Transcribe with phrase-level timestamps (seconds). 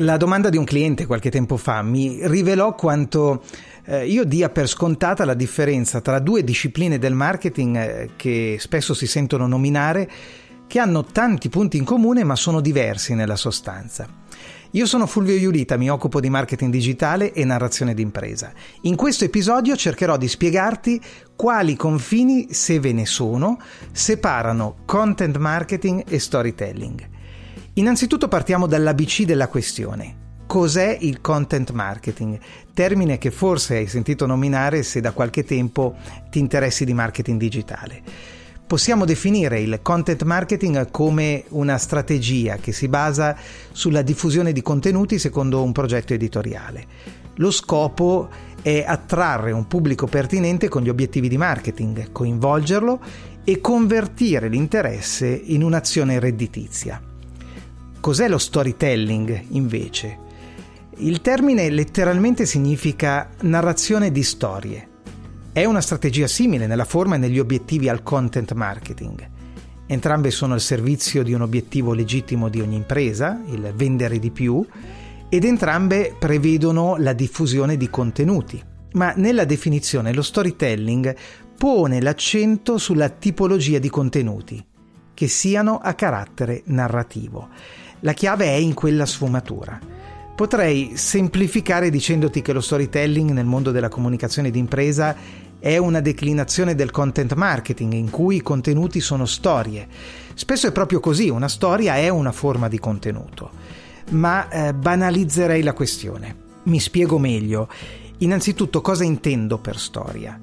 [0.00, 3.42] La domanda di un cliente qualche tempo fa mi rivelò quanto
[3.84, 8.94] eh, io dia per scontata la differenza tra due discipline del marketing eh, che spesso
[8.94, 10.08] si sentono nominare,
[10.68, 14.06] che hanno tanti punti in comune ma sono diversi nella sostanza.
[14.72, 18.52] Io sono Fulvio Iulita, mi occupo di marketing digitale e narrazione d'impresa.
[18.82, 21.00] In questo episodio cercherò di spiegarti
[21.34, 23.58] quali confini, se ve ne sono,
[23.90, 27.16] separano content marketing e storytelling.
[27.78, 32.40] Innanzitutto partiamo dall'ABC della questione cos'è il content marketing,
[32.74, 35.94] termine che forse hai sentito nominare se da qualche tempo
[36.28, 38.02] ti interessi di marketing digitale.
[38.66, 43.36] Possiamo definire il content marketing come una strategia che si basa
[43.70, 46.84] sulla diffusione di contenuti secondo un progetto editoriale.
[47.36, 48.28] Lo scopo
[48.60, 53.00] è attrarre un pubblico pertinente con gli obiettivi di marketing, coinvolgerlo
[53.44, 57.07] e convertire l'interesse in un'azione redditizia.
[58.00, 60.18] Cos'è lo storytelling invece?
[60.98, 64.88] Il termine letteralmente significa narrazione di storie.
[65.52, 69.28] È una strategia simile nella forma e negli obiettivi al content marketing.
[69.86, 74.64] Entrambe sono al servizio di un obiettivo legittimo di ogni impresa, il vendere di più,
[75.28, 78.62] ed entrambe prevedono la diffusione di contenuti.
[78.92, 81.14] Ma nella definizione lo storytelling
[81.56, 84.64] pone l'accento sulla tipologia di contenuti,
[85.14, 87.48] che siano a carattere narrativo.
[88.00, 89.78] La chiave è in quella sfumatura.
[90.34, 95.16] Potrei semplificare dicendoti che lo storytelling nel mondo della comunicazione d'impresa
[95.58, 99.88] è una declinazione del content marketing in cui i contenuti sono storie.
[100.34, 103.50] Spesso è proprio così, una storia è una forma di contenuto.
[104.10, 106.36] Ma eh, banalizzerei la questione.
[106.64, 107.68] Mi spiego meglio.
[108.18, 110.38] Innanzitutto cosa intendo per storia?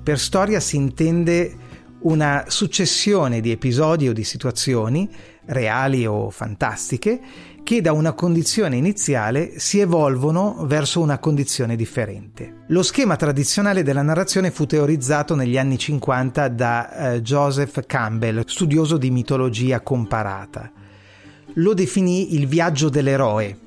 [0.00, 1.56] Per storia si intende
[2.02, 5.08] una successione di episodi o di situazioni,
[5.46, 7.20] reali o fantastiche,
[7.62, 12.64] che da una condizione iniziale si evolvono verso una condizione differente.
[12.68, 18.96] Lo schema tradizionale della narrazione fu teorizzato negli anni 50 da eh, Joseph Campbell, studioso
[18.96, 20.70] di mitologia comparata.
[21.54, 23.58] Lo definì il viaggio dell'eroe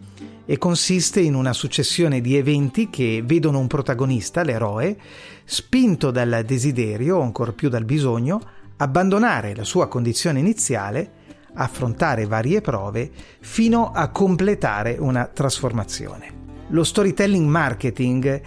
[0.46, 4.98] e consiste in una successione di eventi che vedono un protagonista, l'eroe,
[5.44, 8.42] spinto dal desiderio o ancor più dal bisogno,
[8.78, 11.15] abbandonare la sua condizione iniziale
[11.56, 13.10] affrontare varie prove
[13.42, 16.44] fino a completare una trasformazione.
[16.70, 18.42] Lo storytelling marketing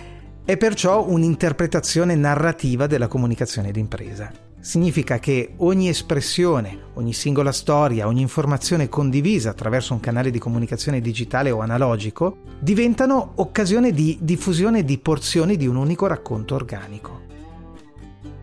[0.44, 4.30] è perciò un'interpretazione narrativa della comunicazione d'impresa.
[4.60, 11.00] Significa che ogni espressione, ogni singola storia, ogni informazione condivisa attraverso un canale di comunicazione
[11.00, 17.20] digitale o analogico diventano occasione di diffusione di porzioni di un unico racconto organico.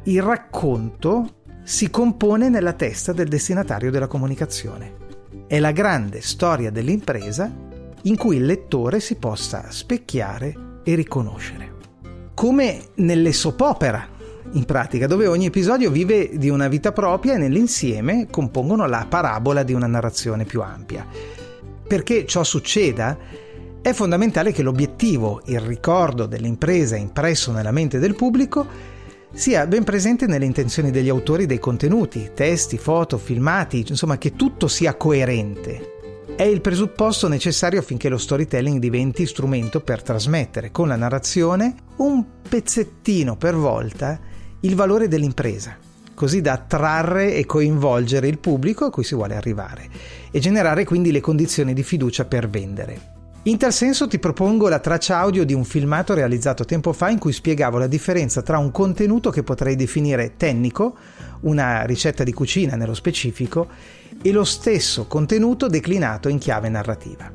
[0.04, 5.04] Il racconto si compone nella testa del destinatario della comunicazione.
[5.48, 7.52] È la grande storia dell'impresa
[8.04, 11.74] in cui il lettore si possa specchiare e riconoscere.
[12.36, 14.08] Come nelle soap opera,
[14.52, 19.64] in pratica, dove ogni episodio vive di una vita propria e nell'insieme compongono la parabola
[19.64, 21.04] di una narrazione più ampia.
[21.88, 23.18] Perché ciò succeda,
[23.82, 28.94] è fondamentale che l'obiettivo, il ricordo dell'impresa impresso nella mente del pubblico,
[29.36, 34.70] sia ben presente nelle intenzioni degli autori dei contenuti, testi, foto, filmati, insomma che tutto
[34.70, 35.92] sia coerente.
[36.38, 42.24] È il presupposto necessario affinché lo storytelling diventi strumento per trasmettere con la narrazione un
[42.48, 44.20] pezzettino per volta
[44.62, 45.78] il valore dell'impresa,
[46.14, 49.90] così da attrarre e coinvolgere il pubblico a cui si vuole arrivare
[50.32, 53.15] e generare quindi le condizioni di fiducia per vendere.
[53.48, 57.20] In tal senso ti propongo la traccia audio di un filmato realizzato tempo fa in
[57.20, 60.96] cui spiegavo la differenza tra un contenuto che potrei definire tecnico,
[61.42, 63.68] una ricetta di cucina nello specifico,
[64.20, 67.32] e lo stesso contenuto declinato in chiave narrativa.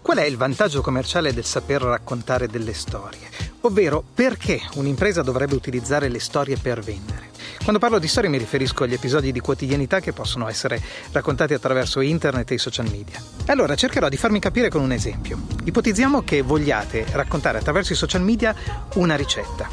[0.00, 3.45] Qual è il vantaggio commerciale del saper raccontare delle storie?
[3.66, 7.30] Ovvero perché un'impresa dovrebbe utilizzare le storie per vendere?
[7.58, 10.80] Quando parlo di storie mi riferisco agli episodi di quotidianità che possono essere
[11.10, 13.20] raccontati attraverso internet e i social media.
[13.46, 15.40] Allora cercherò di farmi capire con un esempio.
[15.64, 18.54] Ipotizziamo che vogliate raccontare attraverso i social media
[18.94, 19.68] una ricetta.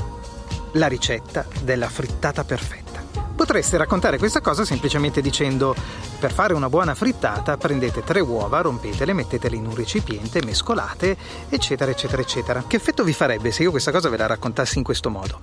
[0.71, 3.05] La ricetta della frittata perfetta.
[3.35, 5.75] Potreste raccontare questa cosa semplicemente dicendo
[6.23, 11.17] Per fare una buona frittata prendete tre uova, rompetele, mettetele in un recipiente, mescolate,
[11.49, 12.63] eccetera, eccetera, eccetera.
[12.65, 15.41] Che effetto vi farebbe se io questa cosa ve la raccontassi in questo modo?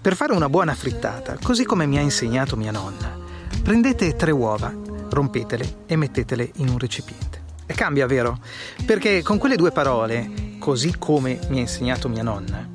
[0.00, 3.12] Per fare una buona frittata, così come mi ha insegnato mia nonna,
[3.60, 4.72] prendete tre uova,
[5.10, 7.42] rompetele e mettetele in un recipiente.
[7.66, 8.38] E cambia, vero?
[8.86, 12.68] Perché con quelle due parole, così come mi ha insegnato mia nonna,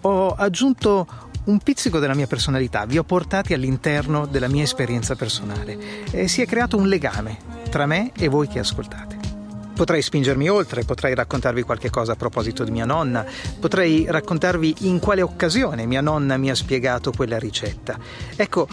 [0.00, 1.06] ho aggiunto
[1.46, 6.42] un pizzico della mia personalità, vi ho portati all'interno della mia esperienza personale e si
[6.42, 7.38] è creato un legame
[7.70, 9.14] tra me e voi che ascoltate.
[9.74, 13.24] Potrei spingermi oltre, potrei raccontarvi qualche cosa a proposito di mia nonna,
[13.60, 17.98] potrei raccontarvi in quale occasione mia nonna mi ha spiegato quella ricetta.
[18.34, 18.66] Ecco,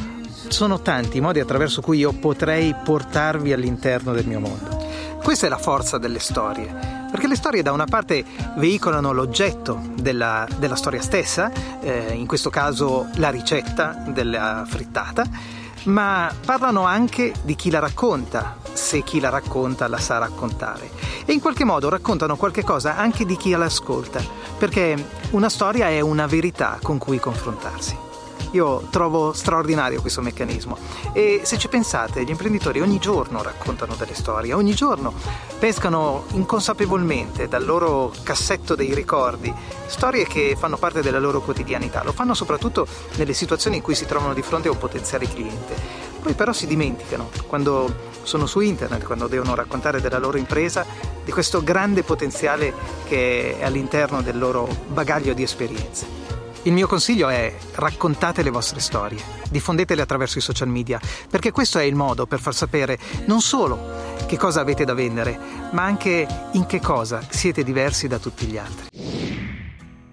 [0.47, 4.81] sono tanti i modi attraverso cui io potrei portarvi all'interno del mio mondo.
[5.21, 8.25] Questa è la forza delle storie, perché le storie da una parte
[8.55, 15.23] veicolano l'oggetto della, della storia stessa, eh, in questo caso la ricetta della frittata,
[15.83, 20.89] ma parlano anche di chi la racconta, se chi la racconta la sa raccontare.
[21.23, 24.19] E in qualche modo raccontano qualche cosa anche di chi la ascolta,
[24.57, 28.02] perché una storia è una verità con cui confrontarsi.
[28.53, 30.77] Io trovo straordinario questo meccanismo
[31.11, 35.11] e se ci pensate, gli imprenditori ogni giorno raccontano delle storie, ogni giorno
[35.57, 39.51] pescano inconsapevolmente dal loro cassetto dei ricordi
[39.87, 42.85] storie che fanno parte della loro quotidianità, lo fanno soprattutto
[43.15, 46.11] nelle situazioni in cui si trovano di fronte a un potenziale cliente.
[46.21, 47.91] Poi però si dimenticano, quando
[48.21, 50.85] sono su internet, quando devono raccontare della loro impresa,
[51.25, 52.71] di questo grande potenziale
[53.07, 56.22] che è all'interno del loro bagaglio di esperienze.
[56.65, 59.19] Il mio consiglio è raccontate le vostre storie,
[59.49, 60.97] diffondetele attraverso i social media,
[61.29, 63.77] perché questo è il modo per far sapere non solo
[64.27, 65.37] che cosa avete da vendere,
[65.71, 68.87] ma anche in che cosa siete diversi da tutti gli altri.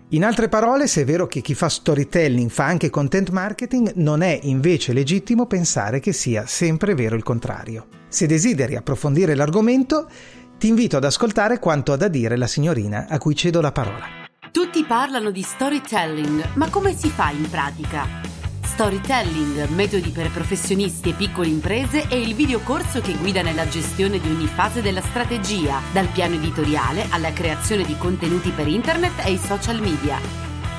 [0.08, 4.22] In altre parole, se è vero che chi fa storytelling fa anche content marketing, non
[4.22, 7.86] è invece legittimo pensare che sia sempre vero il contrario.
[8.08, 10.08] Se desideri approfondire l'argomento,
[10.58, 14.19] ti invito ad ascoltare quanto ha da dire la signorina a cui cedo la parola.
[14.52, 18.04] Tutti parlano di storytelling, ma come si fa in pratica?
[18.60, 24.28] Storytelling, metodi per professionisti e piccole imprese è il videocorso che guida nella gestione di
[24.28, 29.38] ogni fase della strategia, dal piano editoriale alla creazione di contenuti per internet e i
[29.38, 30.49] social media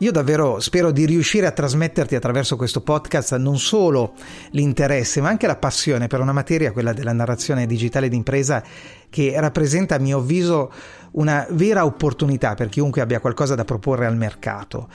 [0.00, 4.12] Io davvero spero di riuscire a trasmetterti attraverso questo podcast non solo
[4.50, 8.62] l'interesse, ma anche la passione per una materia, quella della narrazione digitale d'impresa,
[9.08, 10.70] che rappresenta a mio avviso
[11.12, 14.88] una vera opportunità per chiunque abbia qualcosa da proporre al mercato.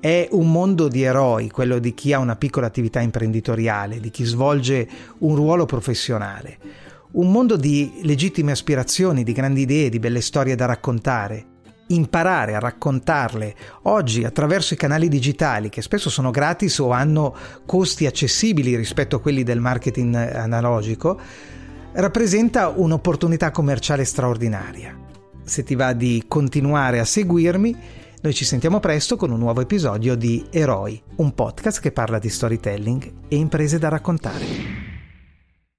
[0.00, 4.24] È un mondo di eroi, quello di chi ha una piccola attività imprenditoriale, di chi
[4.24, 4.88] svolge
[5.18, 6.58] un ruolo professionale.
[7.12, 11.55] Un mondo di legittime aspirazioni, di grandi idee, di belle storie da raccontare
[11.88, 17.34] imparare a raccontarle oggi attraverso i canali digitali che spesso sono gratis o hanno
[17.64, 21.18] costi accessibili rispetto a quelli del marketing analogico,
[21.92, 24.98] rappresenta un'opportunità commerciale straordinaria.
[25.44, 27.76] Se ti va di continuare a seguirmi,
[28.20, 32.28] noi ci sentiamo presto con un nuovo episodio di Eroi, un podcast che parla di
[32.28, 34.85] storytelling e imprese da raccontare.